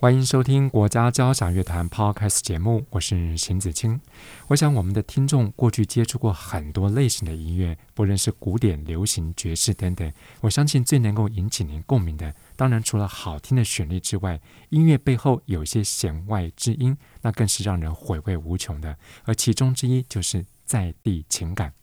[0.00, 4.00] 欢迎收听国家交响乐团 Podcast 节目，我是邢子清。
[4.48, 10.10] 我想我们的听众过去接触过很多类型的音乐，不论是古典、流行、爵士等等。
[10.40, 14.40] 我相信最能够引起您共鸣的，当然除了好听的旋律之外，
[14.70, 18.96] 音乐背后有些弦外之音，那更是让人回味无穷的。
[19.24, 21.74] 而其中之一就是在地情感。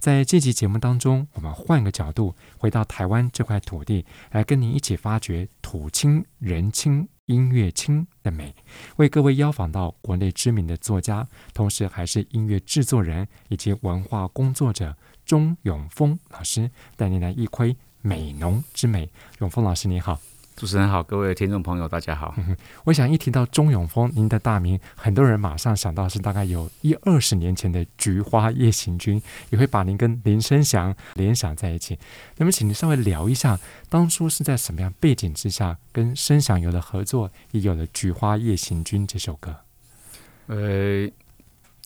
[0.00, 7.08] 在这期节目当中，我们换个角度，回到台湾这块土地，来跟您一起发掘土亲人亲。
[7.30, 8.52] 音乐轻的美，
[8.96, 19.08] 为各位邀访到国内知名的作家，同时还是音乐制作人以及文化工作者钟永峰老师，带您来一窥美农之美。
[19.38, 20.18] 永峰老师，你好。
[20.56, 22.34] 主持人好，各位听众朋友，大家好。
[22.36, 31.98] 嗯、 我想一提到钟永峰，您的大名，很多人马上想到是大概有一二十年前的《菊花夜行军》，也会把您跟林生祥联想在一起。
[32.36, 39.56] 那么，请您稍微聊一下，当初是在什么样背景之下跟生祥有了合作，也有了《菊花夜行军》这首歌？
[40.48, 41.10] 呃。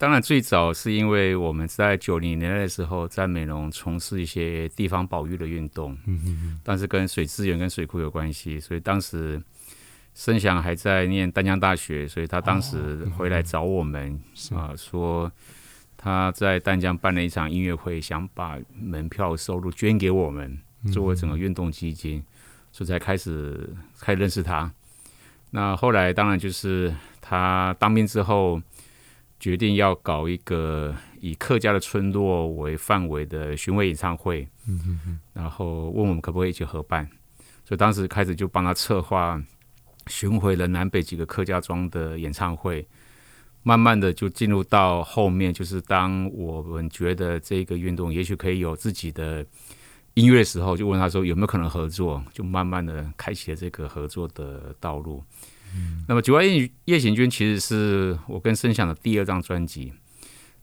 [0.05, 9.42] 当然，最早是因为我们在九零年代的时候，在美浓从事一些地方保育的运动，嗯嗯，但是跟水资源跟水库有关系，所以当时
[10.14, 14.20] 申翔还在念丹江大学，所以他当时回来找我们
[14.55, 15.33] 啊，说
[15.96, 20.61] 他在丹江办了一场音乐会，想把门票收入捐给我们，
[20.92, 22.22] 作为整个运动基金，
[22.72, 24.70] 所以才开始开始认识他。
[25.50, 28.61] 那后来当然就是他当兵之后。
[29.44, 37.06] 决定要搞一个以客家的村落为范围的巡回演唱会，嗯哼哼，然后问我们可不可以一起合办，
[37.62, 39.38] 所以当时开始就帮他策划
[40.06, 42.88] 巡回了南北几个客家庄的演唱会，
[43.62, 49.44] 慢慢的就进入到后面，就是当我们觉得这个运动也许可以有自己的
[50.14, 55.22] 音乐的时候，就问他说有没有可能合作，就慢慢的开启了这个合作的道路。
[56.07, 59.92] 那么《菊花夜夜行军》其实是我跟申翔的第二张专辑，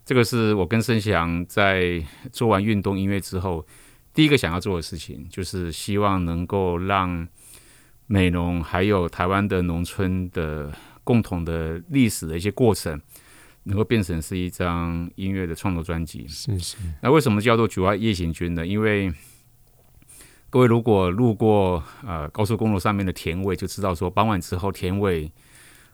[0.06, 3.66] 这个是我跟申翔在做完运动音乐之后，
[4.14, 7.28] 第一个想要做的事情，就是希望能够让
[8.08, 10.72] 美浓还有台湾的农村的
[11.04, 13.02] 共同的历史的一些过程，
[13.64, 16.28] 能够变成是一张音乐的创作专辑。
[16.28, 16.78] 是是。
[17.02, 18.68] 那为什么叫做《菊花夜行军》呢？
[18.68, 19.12] 因为
[20.52, 25.32] 各位如果路过呃高速公路上面的田尾，就知道说傍晚之后田尾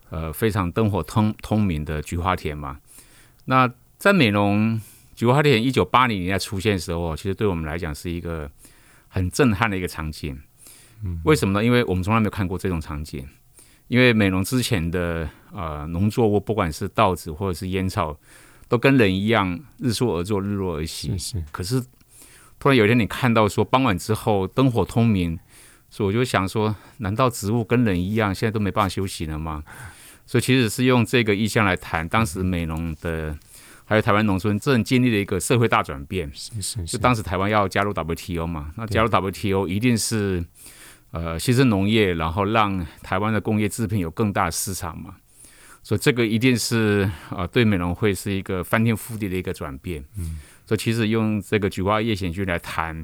[0.09, 2.79] 呃非常灯火通通明的菊花田嘛。
[3.45, 4.81] 那在美浓
[5.13, 8.49] 菊花田一九八零年代出现的时候，其实对我们来讲是一个
[9.07, 10.35] 很震撼的一个场景。
[11.03, 11.63] 嗯，为什么呢？
[11.63, 13.27] 因为我们从来没有看过这种场景。
[13.89, 18.17] 因为美浓之前的呃农作物，不管是稻子或者是烟草，
[18.67, 21.15] 都跟人一样日出而作，日落而息。
[21.15, 21.45] 是是。
[21.51, 21.83] 可是。
[22.59, 25.37] 突然有一天，你看到说傍晚之后灯火通明，
[25.89, 29.63] 所以我就想说，难道植物跟人一样，现在都没办法休息了吗？
[30.25, 33.37] 所以其实是用这个意象来谈当时美农的，
[33.85, 36.29] 还有台湾农村正经历了一个社会大转变。
[36.33, 36.97] 是是是。
[36.97, 40.43] 就当时台湾要加入 WTO 嘛，那加入 WTO 一定是
[41.11, 45.15] 呃牺牲农业，然后让台湾的工业制品有更大的市场嘛。
[45.81, 50.03] 所以这个一定是啊、呃，对美农会是一个翻天覆地的一个转变。
[50.17, 50.39] 嗯。
[50.67, 53.03] 这，其实用这个《菊花夜行军》来谈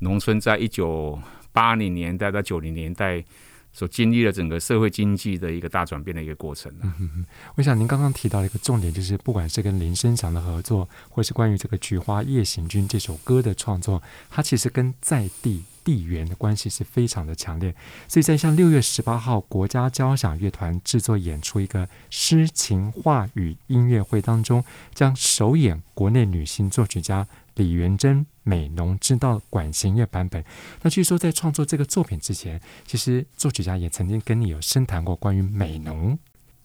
[0.00, 1.18] 农村在一九
[1.50, 3.24] 八零年代到九零年代
[3.72, 6.70] 所经历了整个社会经济的一个大转变的一个过程。
[6.82, 7.24] 嗯，
[7.56, 15.64] 我想您刚刚提到的一个重点，就是不管是跟林生祥的合作，或是关于这个《菊花夜行军》这首歌的创作，它其实跟在地。
[15.88, 17.74] 地缘的关系是非常的强烈，
[18.08, 24.62] 所以在像六月十八号国家交响乐团制作演出一个诗情画语音乐会当中，
[24.92, 30.44] 将首演国内女性作曲家李元珍《美浓之道》管弦乐版本。
[30.82, 36.18] 那据说在创作这个作品之前，其实作曲家也曾经跟你有深谈过关于美浓。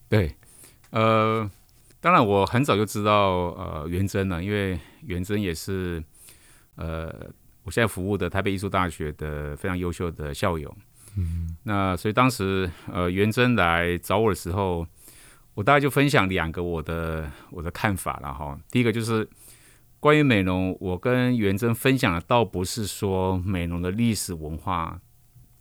[0.09, 0.35] 对，
[0.89, 1.49] 呃，
[2.01, 3.13] 当然我很早就知道
[3.55, 6.03] 呃元珍了，因为元珍也是
[6.75, 7.31] 呃。
[7.63, 10.75] 我现在服务的台北艺术大学的非常优秀的校友，
[11.17, 14.85] 嗯，那所以当时呃元真来找我的时候，
[15.53, 18.59] 我大概就分享两个我的我的看法了哈。
[18.69, 19.27] 第一个就是
[19.99, 24.99] 关于美容，我跟元真分享的倒不是说美容的历史文化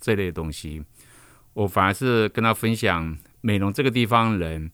[0.00, 0.82] 这类的东西，
[1.52, 4.72] 我反而是跟他分享美容这个地方人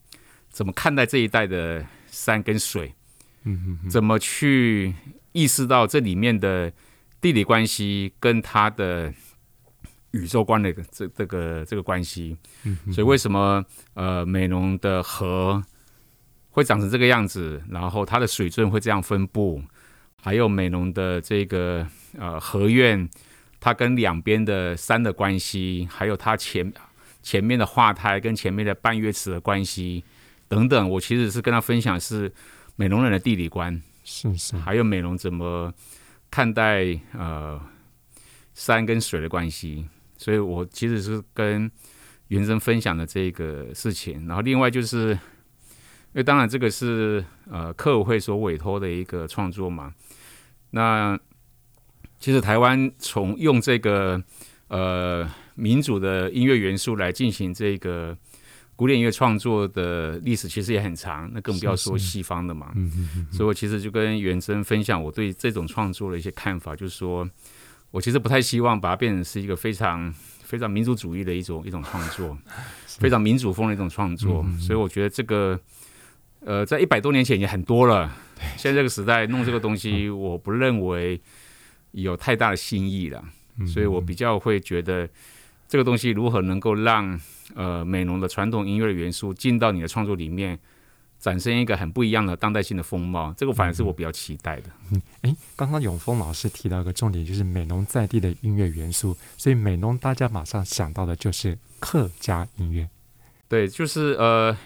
[0.49, 2.95] 怎么看待这一带的山跟水，
[3.43, 4.95] 嗯嗯，怎么去
[5.33, 6.73] 意识到这里面的
[7.21, 9.13] 地理关系跟它的
[10.11, 12.37] 宇宙观的这这个这个关系？
[12.63, 13.63] 嗯，所以为什么
[13.93, 15.63] 呃美浓的河
[16.49, 17.61] 会长成这个样子？
[17.69, 19.61] 然后它的水圳会这样分布？
[20.21, 21.87] 还有美浓的这个
[22.17, 23.09] 呃河苑，
[23.59, 26.73] 它跟两边的山的关系，还有它前
[27.21, 30.03] 前面的化胎跟前面的半月池的关系
[30.47, 32.31] 等等，我其实是跟他分享是
[32.75, 35.73] 美浓人的地理观，是是，还有美浓怎么
[36.29, 37.59] 看待呃
[38.53, 39.87] 山跟水的关系，
[40.17, 41.71] 所以我其实是跟
[42.27, 45.17] 元珍分享的这个事情，然后另外就是。
[46.11, 49.93] 因为当然，这个是呃客委会所委托的一个创作嘛。
[50.71, 51.15] 那
[52.17, 54.19] 其实台湾从用这个
[54.69, 58.17] 呃民主的音乐元素来进行这个
[58.79, 61.29] 古典音乐创作的历史，其实也很长。
[61.33, 62.71] 那更不要说西方的嘛。
[62.75, 63.27] 嗯嗯嗯。
[63.29, 67.29] 所以我其实就跟元珍分享我对这种创作的一些看法，就是说
[67.91, 72.37] 我其实不太希望把它变成是一个非常非常民族主义的一种一种创作，
[72.87, 74.45] 非常民主风的一种创作。
[74.57, 75.59] 所以我觉得这个。
[76.45, 78.09] 呃，在一百多年前也很多了。
[78.55, 81.19] 现在这个时代弄这个东西，我不认为
[81.91, 83.21] 有太大的新意了。
[83.67, 85.05] 所以我比较会觉得，
[85.69, 87.17] 这个东西如何能够让
[87.55, 90.59] 呃美浓的传统音乐的元素进到你的创作里面，
[91.19, 94.63] 展现一个很不一样的当代性的风貌，这个反而是我比较期待的。
[94.91, 102.89] 嗯，哎，刚刚永峰老师提到一个重点，就是美浓在地的音乐元素，所以美浓大家马上想到的就是客家音乐。
[103.47, 104.57] 对，就是呃。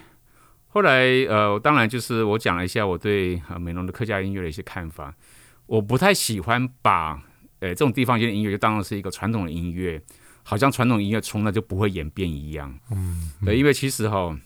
[0.76, 5.14] 后来，呃，当然就是我讲了一下我对呃美浓的客家音乐的一些看法。
[5.68, 7.14] 我不太喜欢把
[7.60, 10.02] 呃这种地方性的音乐就当成是一个传统的音乐，
[10.44, 12.78] 好像传统音乐从来就不会演变一样。
[12.92, 14.38] 嗯，嗯对，因为其实哈，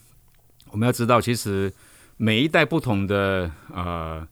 [0.70, 1.72] 我们要知道，其实
[2.16, 4.26] 每一代不同的呃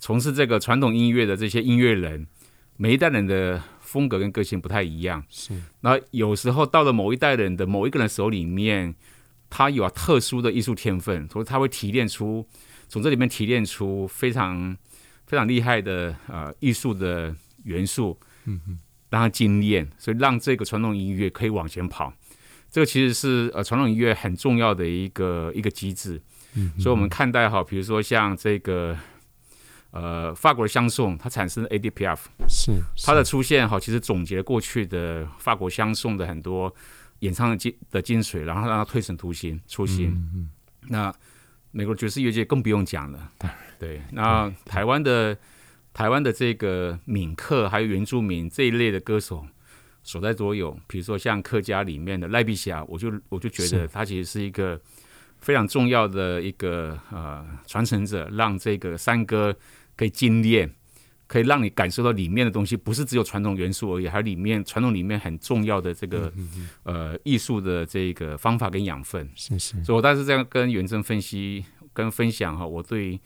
[0.00, 2.26] 从事这个传统音乐的这些音乐人，
[2.76, 5.24] 每一代人的风格跟个性不太一样。
[5.28, 8.94] 是，那有时候到了某一代人的某一个人手里面。
[9.54, 12.48] 他有特殊的艺术天分，所以他会提炼出，
[12.88, 14.74] 从这里面提炼出非常
[15.26, 18.78] 非常厉害的呃艺术的元素，嗯嗯，
[19.12, 22.12] 让他精炼，所以让这个传统音乐可以往前跑。
[22.68, 26.20] 这个其实是呃传统音乐很重要的一个一个机制。
[26.54, 28.96] 嗯，所以我们看待哈，比如说像这个
[29.92, 32.18] 呃法国的香颂，它产生的 Edith Piaf，
[32.48, 32.72] 是
[33.04, 36.74] 它的出现哈，其实总结过去的法国相送的很多。
[37.22, 40.08] 演唱的精的精髓，然后让它推陈出新，出新。
[40.08, 40.50] 嗯嗯、
[40.88, 41.14] 那
[41.70, 43.30] 美国爵士乐界更不用讲了。
[43.78, 45.38] 对，那台湾的
[45.92, 49.46] 台湾的这个闽客还有原住民这一类的歌手
[50.02, 54.80] 所在多有，比如说像客家里面的赖碧霞，我就我就觉得他其实是一个
[55.40, 59.54] 非常重要的一个呃传承者，让这个山歌
[59.96, 60.72] 可以精炼。
[61.28, 66.50] 可以让你感受到里面的东西，不是只有传统元素而已，还有里面传统里面很重要的这个、嗯
[66.84, 69.26] 嗯、呃艺术的这个方法跟养分。
[69.34, 69.82] 是是。
[69.82, 71.64] 所以我当时这样跟元正分析
[71.94, 73.18] 跟分享哈，我对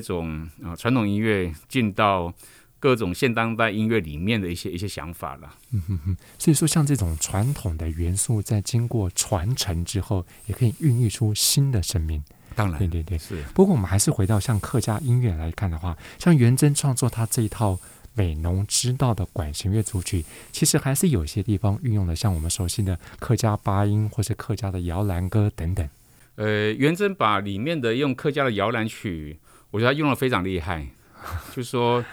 [0.00, 2.34] 种啊传统音乐进到
[2.80, 5.54] 各种现当代音乐里面的一些一些想法了。
[5.70, 6.16] 嗯哼哼。
[6.36, 12.20] 所以说，像这种传统的元素，在经过传承之后，也可以孕育出新的生命。
[12.56, 13.42] 当然，对对对，是。
[13.54, 17.78] 不过我们还是回到像客家音乐来看的话，像元珍创作他这一套
[18.14, 25.88] 美浓之道的管弦乐组曲，其实还是有些地方运用了像我们熟悉的客家八音或是客家的摇篮歌等等。
[26.36, 29.38] 呃，元珍把里面的用客家的摇篮曲，
[29.74, 30.86] 我觉得他用的非常厉害。
[31.50, 32.04] 就是说，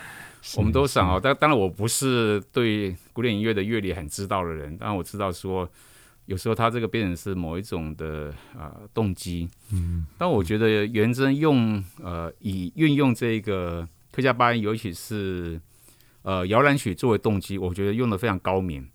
[0.58, 5.70] 我们都想哦，但当然我不是对古典音乐的乐理很知道的人，但我知道说。
[6.27, 15.60] 有时候他这个变成是某一种的呃动机，嗯，但我觉得元珍用呃以运用这个客家八音，尤其是
[16.22, 18.88] 呃摇篮曲作为动机，我觉得用的非常高明。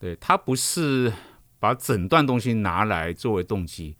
[0.00, 1.12] 对，他不是
[1.60, 3.94] 把整段东西拿来作为动机，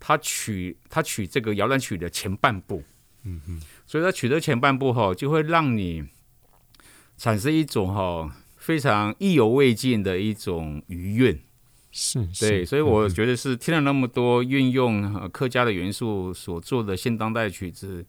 [0.00, 2.82] 他取他取这个摇篮曲的前半部，
[3.26, 6.04] 嗯嗯，所以他取得前半部哈，就会让你
[7.18, 11.38] 产生一种哈非常意犹未尽的一种愉悦。
[11.90, 18.04] 是，是，对，所以我觉得是听了那么多运用客家的元素所做的现当代曲子，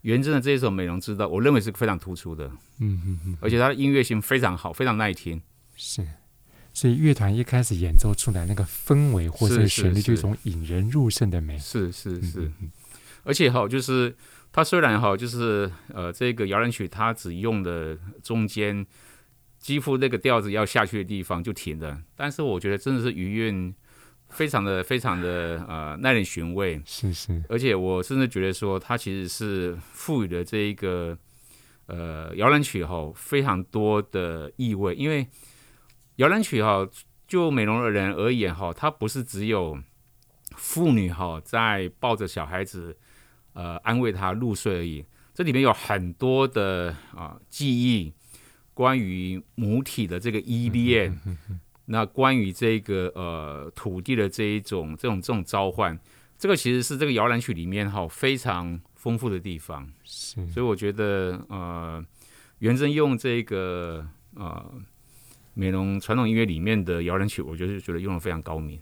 [0.00, 2.46] 元真的这一首《美容之道》，我认为是非常突出的。
[2.78, 5.42] 嗯嗯嗯，而且它的音乐性非常好，非常耐听。
[5.76, 6.06] 是，
[6.72, 11.58] 所以乐团一开始演奏出来那个氛围或者旋律，就一种引人入胜的美。
[11.58, 12.70] 是是是，是，嗯嗯，
[13.22, 14.16] 而且哈，就是
[14.52, 18.86] 它虽然哈，就是呃，这个摇篮曲它只用的中间。
[19.60, 23.74] 几乎那个调子要下去的地方就停了，但是我觉得真的是余韵
[24.30, 31.14] 非常的非常的呃耐人寻味，是是，而且我甚至觉得说，它其实是赋予了这一个
[31.88, 35.26] 呃摇篮曲哈非常多的意味，因为
[36.16, 36.88] 摇篮曲哈
[37.28, 39.78] 就美容的人而言哈，它不是只有
[40.56, 42.96] 妇女哈在抱着小孩子
[43.52, 45.04] 呃安慰他入睡而已，
[45.34, 48.12] 这里面有很多的啊、呃、记忆，
[48.74, 51.18] 关于母体的这个依恋。
[51.86, 55.98] 那关于这个呃土地的这一种这种这种召唤，
[56.38, 59.90] 这个其实是这个摇篮曲里面哈非常丰富的地方。
[60.04, 62.04] 是，所以我觉得呃，
[62.60, 64.72] 元真用这个呃
[65.54, 68.78] 美浓传统音乐里面的摇篮曲，我就是觉得用的非常高明。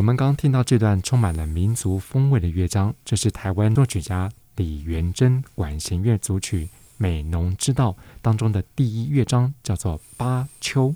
[0.00, 6.64] 我们刚听到这段充满了民族风味的乐章，这是台湾作曲家李元珍管弦乐组曲
[6.96, 7.92] 《美浓之道》
[8.22, 10.88] 当中的第一乐章，叫做《巴丘》。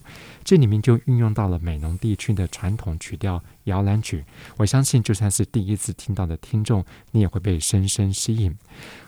[0.43, 4.25] 这里面就运用到了美浓地区的传统曲调摇篮曲。
[4.57, 8.57] 我相信，就算是第一次听到的听众，你也会被深深吸引。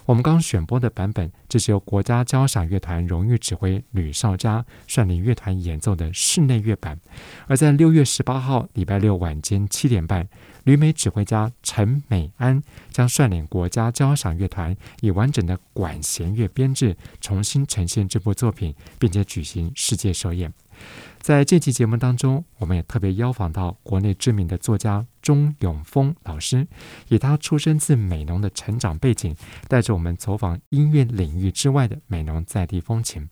[0.06, 6.96] 我们刚选播的版本，这是由国家交响乐团荣誉指挥吕绍嘉率领乐团演奏的室内乐版。
[7.48, 10.28] 而在六月十八号礼拜六晚间七点半，
[10.62, 20.52] 旅美指挥家陈美安将率领国家交响乐团以完整的管弦乐编制重新呈现这部作品，并且举行世界首演。
[21.18, 26.68] 在这期节目当中，我们也特别邀访到国内知名的作家钟永峰老师，
[27.08, 29.34] 以他出身自美农的成长背景，
[29.66, 33.28] 带着我们走访音乐领域之外的美农在地风情。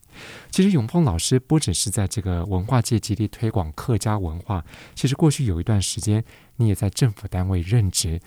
[0.51, 4.65] 其实，永峰老师不只是在这个文化界极力推广客家文化，
[4.97, 6.25] 其实过去有一段时间，
[6.57, 8.21] 你也在政府单位任职。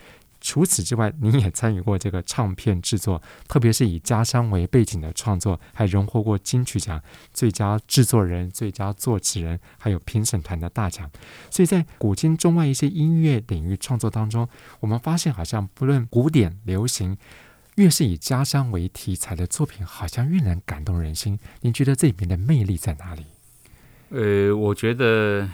[0.47, 11.11] 除此之外，你也参与过这个唱片制作，特别是以家乡为背景的创作，还荣获过金曲奖最佳制作人、最佳作词人，还有评审团的大奖。
[11.51, 14.47] 所以在古今中外一些音乐领域创作当中，
[14.79, 17.17] 我们发现好像不论古典、流行，
[17.75, 21.37] 越是以家乡为题材的作品，好像越能感动人心。
[21.59, 23.25] 您觉得这里面的魅力在哪里？
[24.11, 25.49] 呃，我觉得。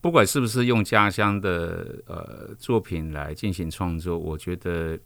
[0.00, 4.98] 不管是不是用家乡的呃作品来进行创作，我觉得，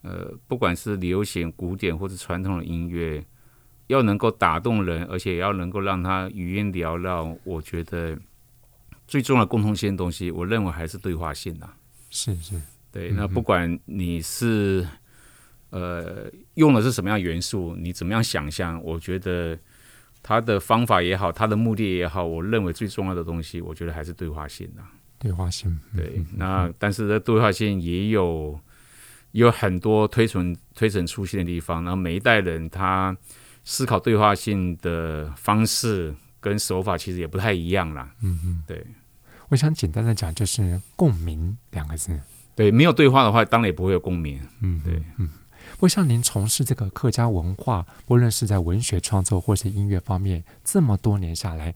[0.00, 3.22] 呃，不管是流行、古典或者传统的音乐，
[3.88, 8.18] 要能够打动人，而且要能够让他余音缭绕，我觉得
[9.06, 11.76] 最重要的共通性的东西，我认为还是对话性啊。
[12.08, 12.58] 是是，
[12.90, 13.10] 对。
[13.10, 14.88] 那不管你是
[15.68, 19.58] 呃用的是什么样元素，你怎么样想象，我觉得。
[20.22, 24.82] 他的方法也好，他的目的也好，我认为最重要的东西，我觉得还是对话性的。
[25.18, 26.14] 对话性，对。
[26.16, 28.58] 嗯、那但是这对话性也有
[29.32, 31.82] 有很多推陈推陈出新的地方。
[31.82, 33.16] 然后每一代人他
[33.64, 38.14] 思考对话性的方式跟手法其实也不太一样啦。
[38.22, 38.86] 嗯嗯，对。
[39.48, 42.20] 我想简单的讲，就是共鸣两个字。
[42.54, 44.40] 对，没有对话的话，当然也不会有共鸣。
[44.60, 45.28] 嗯，对，嗯。
[45.76, 51.74] 不像您从事这个客家文化，不论是在文学创作或是音乐方面，这么多年下来，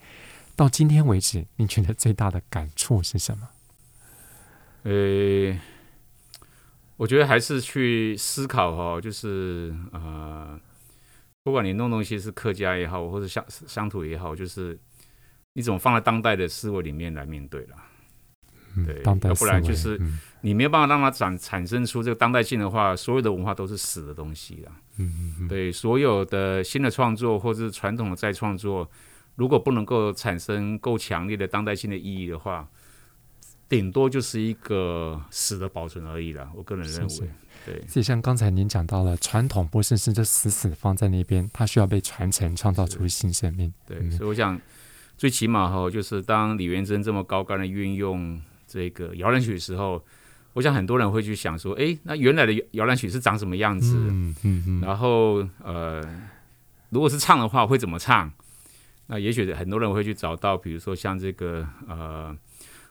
[0.56, 3.48] 到今天为止，您觉得最大的感触是什么？
[4.84, 5.58] 呃，
[6.96, 10.58] 我觉得还是去思考哈，就是呃，
[11.42, 14.78] 不管你弄东西是客家也好，或者乡乡土也好，就是
[15.52, 17.76] 你怎么放在当代的思维里面来面对了。
[18.86, 20.00] 对，要不然就是
[20.40, 24.72] 你没有办法让它产产生出这个当代性的话，所有的文化都是死的东西了。
[24.96, 28.90] 嗯嗯，对，所有的新的创作或者是传统的再创作，
[29.36, 32.68] 如果不能够产生够强烈的当代性的意义的话，
[33.68, 36.50] 顶多就是一个死的保存而已了。
[36.54, 37.30] 我个人认为，是是
[37.64, 37.82] 对。
[37.86, 43.72] 所以像刚才您讲到了，传统不是是就死死放在那边，它需要被传承，创造出新生命。
[43.86, 44.60] 对，嗯、所以我想，
[45.16, 48.42] 最起码哈，就是当李元珍这么高干的运用。
[48.72, 50.02] 这个摇篮曲的时候，
[50.54, 53.94] 我想很多人会去想说，哎，那原来的摇篮曲是长什么样子？
[53.98, 54.80] 嗯嗯嗯。
[54.80, 56.02] 然后呃，
[56.88, 58.32] 如果是唱的话，会怎么唱？
[59.08, 62.34] 那也许很多人会去找到，比如说像这个呃，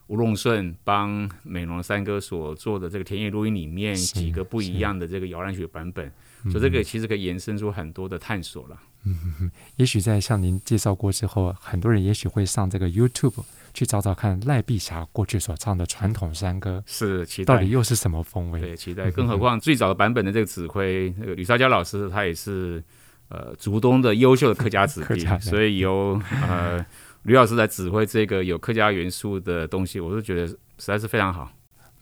[0.06, 6.12] 吴龙顺帮美浓三哥所做的这个田野录音里面几个不一样的这个摇篮曲版本，
[6.52, 8.80] 所以这个其实可以延伸出很多的探索了。
[9.06, 9.50] 嗯。
[9.78, 13.44] 也许在向您介绍过之后，很多人也许会上这个 YouTube。
[13.74, 18.60] 去找找看赖碧霞过去所唱的传统山歌是期待，到底又是什么风味？
[18.60, 19.10] 对，期待。
[19.12, 22.84] 更何况最早的版本的这个指挥，那个吕绍佳老师，他也是
[23.30, 26.86] 呃竹东的优秀的客家子弟， 所以由呃
[27.24, 31.52] 吕老师来指挥这个有客家元素的东西，我是觉得实在是非常好。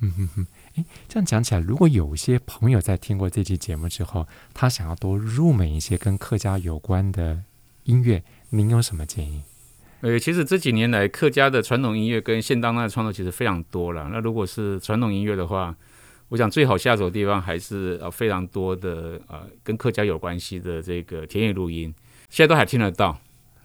[0.01, 7.43] 嗯哼哼，哎，这样讲起来，如果有些朋友在听过这期节目之后，他想要多入门一些跟客家有关的
[7.83, 9.43] 音乐，您有什么建议？
[10.01, 14.09] 呃，其实这几年来，客家的传统音乐跟现当代的创作其实非常多了。
[14.11, 15.75] 那如果是传统音乐的话，
[16.29, 21.93] 我想最好下手的地方还是呃非常多的呃跟客家有关系的这个田野录音，
[22.29, 23.17] 现在都还听得到。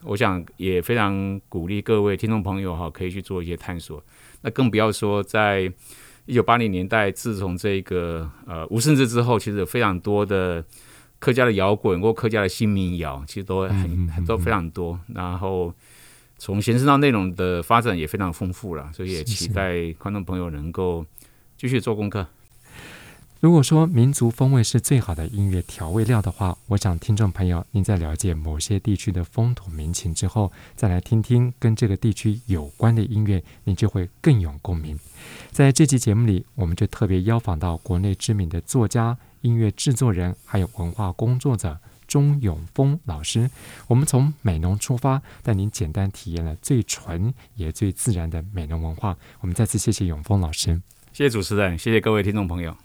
[0.02, 4.02] 我想也非常鼓励各位听众朋友哈，可以去做一些探索。
[4.42, 5.72] 那更不要说在
[6.26, 10.64] 一九八零年代，自从这个呃吴胜志之后，其实有非常多的
[11.20, 14.98] 客家的摇滚或客家的新民谣，其实都很很都非常多。
[15.14, 15.72] 然后。
[16.38, 21.04] 从形式到内容的发展也非常丰富了，所以也期待观众朋友能够
[21.56, 22.26] 继续做功课。
[23.40, 34.98] 如果说民族风味是最好的音乐调味料的话，我想听众朋友，您在了解某些地区的风土民情之后，再来听听跟这个地区有关的音乐，您就会更有共鸣。
[35.50, 41.78] 在这期节目里，我们就特别邀访到国内知名的作家、音乐制作人，还有文化工作者
[42.14, 43.50] 钟永峰老师。
[43.88, 49.16] 我们从美农出发，带您简单体验了最纯也最自然的美农文化。
[49.40, 50.80] 我们再次谢谢永峰老师，
[51.12, 52.83] 谢谢主持人，谢谢各位听众朋友。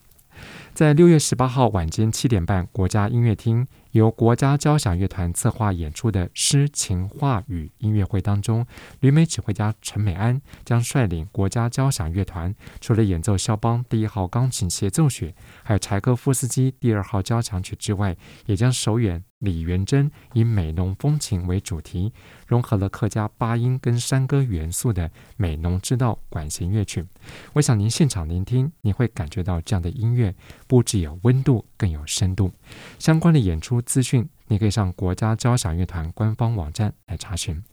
[0.79, 8.65] 在六月十八号晚间七点半，国家音乐厅由国家交响乐团策划演出的诗情画语音乐会当中，
[9.01, 18.15] 旅美指挥家陈美安将率领国家交响乐团，除了演奏肖邦第一号钢琴协奏曲，还有柴可夫斯基第二号交响曲之外，
[18.45, 22.13] 也将首演李元珍以美浓风情为主题，
[22.47, 27.06] 融合了客家八音跟山歌元素的美浓之道管弦乐曲。
[27.54, 30.36] 我想您现场聆听，你会感觉到这样的音乐
[30.67, 32.52] 不只有温度，更有深度。
[32.99, 37.63] 相关的演出资讯，你可以上国家交响乐团官方网站来查询。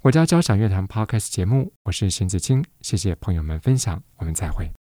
[0.00, 4.83] 国家交响乐团 Podcast 节目，我是邢子清，谢谢朋友们分享，我们再会。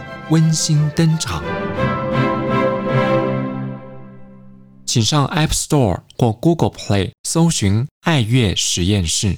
[0.31, 1.43] 温馨登场，
[4.85, 9.37] 请上 App Store 或 Google Play 搜寻“爱乐实验室”。